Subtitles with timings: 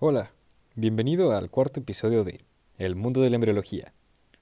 [0.00, 0.30] Hola,
[0.76, 2.44] bienvenido al cuarto episodio de
[2.76, 3.92] El mundo de la embriología.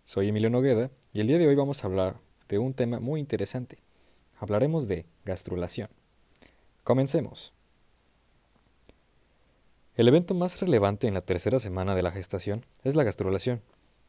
[0.05, 3.21] Soy Emilio Nogueda y el día de hoy vamos a hablar de un tema muy
[3.21, 3.79] interesante.
[4.39, 5.89] Hablaremos de gastrulación.
[6.85, 7.55] Comencemos.
[9.95, 13.63] El evento más relevante en la tercera semana de la gestación es la gastrulación,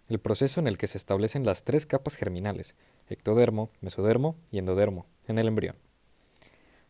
[0.10, 2.75] el proceso en el que se establecen las tres capas germinales,
[3.07, 5.78] ectodermo, mesodermo y endodermo, en el embrión.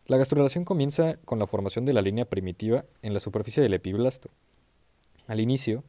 [0.07, 4.29] La gastrulación comienza con la formación de la línea primitiva en la superficie del epiblasto.
[5.27, 5.83] Al inicio,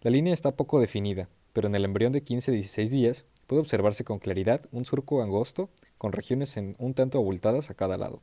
[0.00, 4.20] la línea está poco definida, pero en el embrión de 15-16 días puede observarse con
[4.20, 8.22] claridad un surco angosto con regiones en un tanto abultadas a cada lado.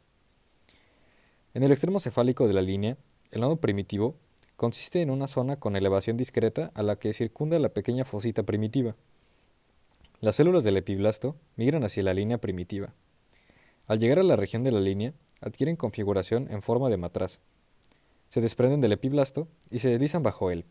[1.54, 2.96] En el extremo cefálico de la línea,
[3.32, 4.16] el nodo primitivo
[4.56, 8.96] consiste en una zona con elevación discreta a la que circunda la pequeña fosita primitiva.
[10.22, 12.94] Las células del epiblasto migran hacia la línea primitiva.
[13.88, 17.40] Al llegar a la región de la línea, adquieren configuración en forma de matraz.
[18.30, 20.66] Se desprenden del epiblasto y se deslizan bajo él.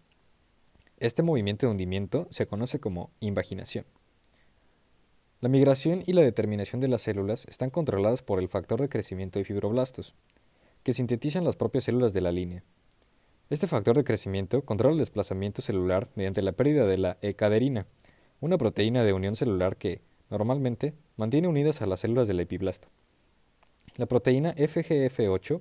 [0.96, 3.84] Este movimiento de hundimiento se conoce como invaginación.
[5.40, 9.38] La migración y la determinación de las células están controladas por el factor de crecimiento
[9.38, 10.14] de fibroblastos,
[10.82, 12.62] que sintetizan las propias células de la línea.
[13.48, 17.86] Este factor de crecimiento controla el desplazamiento celular mediante la pérdida de la ecaderina,
[18.40, 22.88] una proteína de unión celular que, normalmente, mantiene unidas a las células del epiblasto.
[23.96, 25.60] La proteína FGF8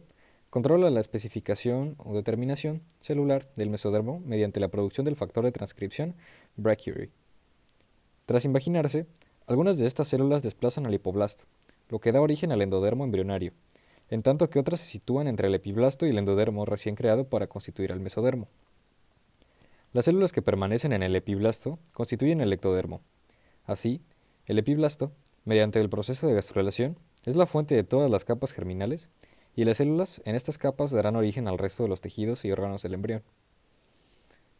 [0.50, 6.16] controla la especificación o determinación celular del mesodermo mediante la producción del factor de transcripción
[6.56, 7.10] brachyury.
[8.26, 9.08] Tras invaginarse,
[9.48, 11.46] algunas de estas células desplazan al hipoblasto,
[11.90, 13.52] lo que da origen al endodermo embrionario,
[14.10, 17.48] en tanto que otras se sitúan entre el epiblasto y el endodermo recién creado para
[17.48, 18.48] constituir el mesodermo.
[19.92, 23.02] Las células que permanecen en el epiblasto constituyen el ectodermo.
[23.66, 24.02] Así,
[24.46, 25.12] el epiblasto,
[25.46, 29.10] mediante el proceso de gastrulación, es la fuente de todas las capas germinales
[29.56, 32.84] y las células en estas capas darán origen al resto de los tejidos y órganos
[32.84, 33.24] del embrión.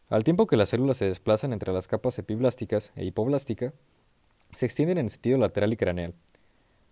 [0.10, 3.74] Al tiempo que las células se desplazan entre las capas epiblásticas e hipoblástica,
[4.54, 6.16] se extienden en sentido lateral y craneal.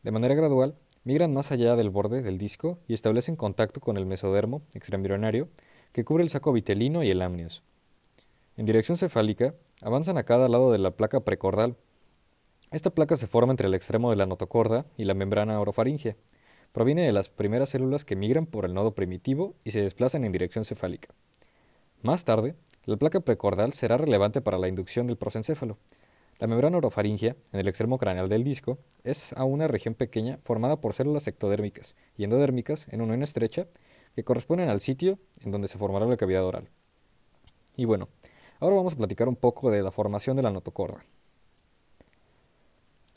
[0.03, 4.05] De manera gradual, migran más allá del borde del disco y establecen contacto con el
[4.05, 5.49] mesodermo extraembrionario
[5.91, 7.63] que cubre el saco vitelino y el amnios.
[8.55, 11.75] En dirección cefálica, avanzan a cada lado de la placa precordal,
[12.71, 16.17] esta placa se forma entre el extremo de la notocorda y la membrana orofaringea.
[16.73, 20.33] Proviene de las primeras células que migran por el nodo primitivo y se desplazan en
[20.33, 21.09] dirección cefálica.
[22.01, 25.77] Más tarde, la placa precordal será relevante para la inducción del prosencéfalo.
[26.39, 30.79] La membrana orofaringea, en el extremo craneal del disco, es a una región pequeña formada
[30.79, 33.67] por células ectodérmicas y endodérmicas en unión estrecha
[34.15, 36.69] que corresponden al sitio en donde se formará la cavidad oral.
[37.75, 38.09] Y bueno,
[38.59, 41.05] ahora vamos a platicar un poco de la formación de la notocorda.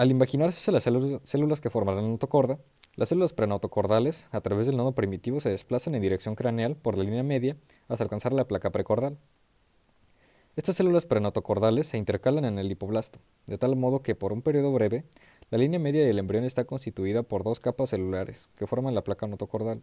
[0.00, 2.58] Al imaginarse las células que formarán la notocorda,
[2.94, 7.04] las células prenotocordales, a través del nodo primitivo, se desplazan en dirección craneal por la
[7.04, 9.18] línea media hasta alcanzar la placa precordal.
[10.56, 14.72] Estas células prenotocordales se intercalan en el hipoblasto, de tal modo que por un periodo
[14.72, 15.04] breve,
[15.50, 19.26] la línea media del embrión está constituida por dos capas celulares que forman la placa
[19.26, 19.82] notocordal.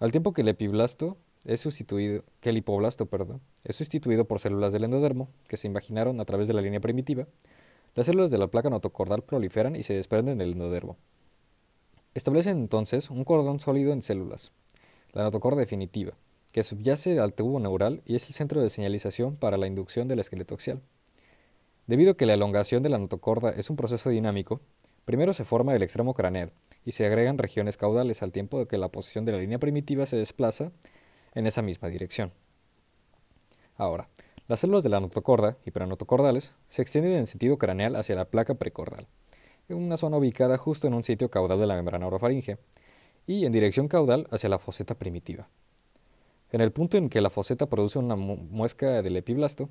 [0.00, 3.08] Al tiempo que el epiblasto es sustituido, que el hipoblasto,
[3.62, 7.28] es sustituido por células del endodermo que se imaginaron a través de la línea primitiva,
[7.96, 10.98] las células de la placa notocordal proliferan y se desprenden del endodermo.
[12.14, 14.52] Establecen entonces un cordón sólido en células,
[15.12, 16.12] la notocorda definitiva,
[16.52, 20.18] que subyace al tubo neural y es el centro de señalización para la inducción del
[20.18, 20.82] esqueleto axial.
[21.86, 24.60] Debido a que la elongación de la notocorda es un proceso dinámico,
[25.06, 26.52] primero se forma el extremo craneal
[26.84, 30.04] y se agregan regiones caudales al tiempo de que la posición de la línea primitiva
[30.04, 30.70] se desplaza
[31.34, 32.30] en esa misma dirección.
[33.76, 34.08] Ahora,
[34.48, 38.54] las células de la notocorda y prenotocordales se extienden en sentido craneal hacia la placa
[38.54, 39.06] precordal,
[39.68, 42.58] en una zona ubicada justo en un sitio caudal de la membrana orofaringe,
[43.26, 45.48] y en dirección caudal hacia la foseta primitiva.
[46.52, 49.68] En el punto en que la foseta produce una muesca del epiblasto,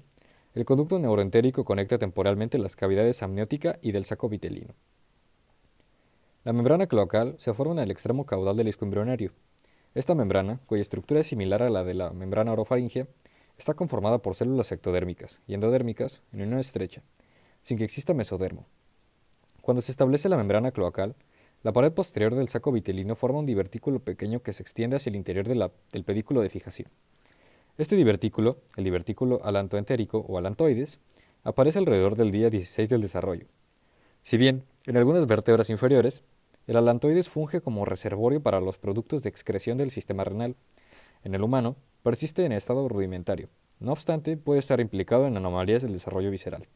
[0.54, 4.74] el conducto neuroentérico conecta temporalmente las cavidades amniótica y del saco vitelino.
[6.44, 9.32] La membrana cloacal se forma en el extremo caudal del disco embrionario.
[9.96, 13.08] Esta membrana, cuya estructura es similar a la de la membrana orofaringea,
[13.58, 17.02] Está conformada por células ectodérmicas y endodérmicas en unión estrecha,
[17.62, 18.66] sin que exista mesodermo.
[19.62, 21.16] Cuando se establece la membrana cloacal,
[21.64, 25.16] la pared posterior del saco vitelino forma un divertículo pequeño que se extiende hacia el
[25.16, 26.90] interior del pedículo de fijación.
[27.78, 31.00] Este divertículo, el divertículo alantoentérico o alantoides,
[31.44, 33.48] aparece alrededor del día 16 del desarrollo.
[34.22, 36.24] Si bien, en algunas vértebras inferiores,
[36.68, 40.56] el alantoides funge como reservorio para los productos de excreción del sistema renal.
[41.26, 43.50] En el humano, persiste en estado rudimentario.
[43.80, 46.68] No obstante, puede estar implicado en anomalías del desarrollo visceral.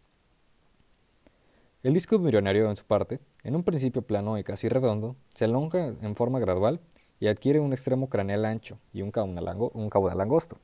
[1.83, 5.93] El disco embrionario, en su parte, en un principio plano y casi redondo, se alonga
[6.01, 6.79] en forma gradual
[7.19, 10.57] y adquiere un extremo craneal ancho y un caudal, angosto.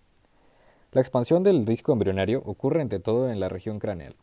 [0.92, 4.16] La expansión del disco embrionario ocurre ante todo en la región craneal.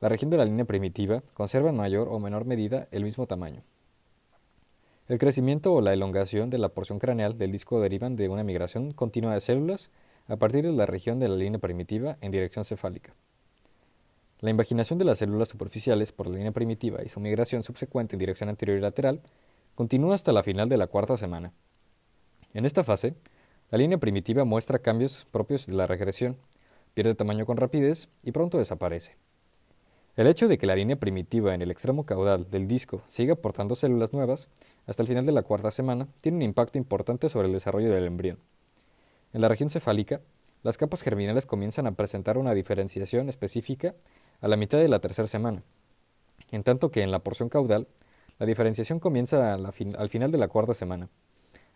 [0.00, 3.62] La región de la línea primitiva conserva en mayor o menor medida el mismo tamaño.
[5.10, 8.92] El crecimiento o la elongación de la porción craneal del disco derivan de una migración
[8.92, 9.90] continua de células
[10.28, 13.12] a partir de la región de la línea primitiva en dirección cefálica.
[14.38, 18.20] La invaginación de las células superficiales por la línea primitiva y su migración subsecuente en
[18.20, 19.20] dirección anterior y lateral
[19.74, 21.52] continúa hasta la final de la cuarta semana.
[22.54, 23.16] En esta fase,
[23.72, 26.36] la línea primitiva muestra cambios propios de la regresión,
[26.94, 29.16] pierde tamaño con rapidez y pronto desaparece.
[30.16, 33.74] El hecho de que la línea primitiva en el extremo caudal del disco siga aportando
[33.74, 34.48] células nuevas
[34.90, 38.06] hasta el final de la cuarta semana tiene un impacto importante sobre el desarrollo del
[38.06, 38.40] embrión.
[39.32, 40.20] En la región cefálica,
[40.64, 43.94] las capas germinales comienzan a presentar una diferenciación específica
[44.40, 45.62] a la mitad de la tercera semana,
[46.50, 47.86] en tanto que en la porción caudal,
[48.40, 51.08] la diferenciación comienza al final de la cuarta semana.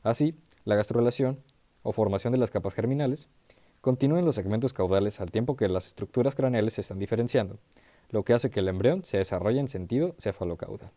[0.03, 0.35] Así,
[0.65, 1.39] la gastrulación,
[1.85, 3.29] o formación de las capas germinales,
[3.81, 7.61] continúa en los segmentos caudales al tiempo que las estructuras craneales se están diferenciando,
[8.11, 10.91] lo que hace que el embrión se desarrolle en sentido cefalocaudal.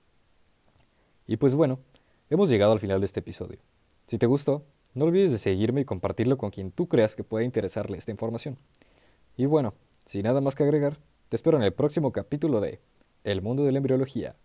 [1.27, 1.79] Y pues bueno,
[2.29, 3.59] hemos llegado al final de este episodio.
[4.05, 7.45] Si te gustó, no olvides de seguirme y compartirlo con quien tú creas que pueda
[7.45, 8.57] interesarle esta información.
[9.35, 9.73] Y bueno,
[10.05, 10.97] sin nada más que agregar,
[11.29, 12.79] te espero en el próximo capítulo de
[13.23, 14.35] El mundo de la embriología.